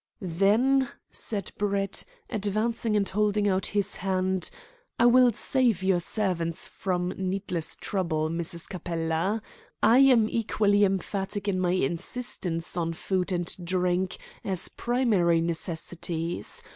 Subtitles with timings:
[0.23, 4.49] "Then," said Brett, advancing and holding out his hand,
[4.97, 8.67] "I will save your servants from needless trouble, Mrs.
[8.67, 9.43] Capella.
[9.83, 16.63] I am equally emphatic in my insistence on food and drink as primary necessities.